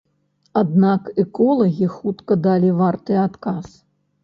[0.61, 3.71] Аднак эколагі хутка далі варты адказ.